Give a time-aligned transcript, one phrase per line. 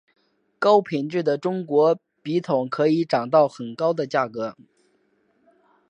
[0.57, 4.55] 高品质的中国笔筒可以涨到很高的价格。